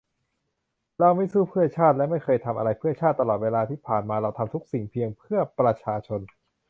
[0.99, 6.21] เราไม่สู้เพื่อชาติและไม่เคยทำอะไรเพื่อชาติ ตลอดเวลาที่ผ่านมาเราทำทุกสิ่งเพียงเพื่อประชาชน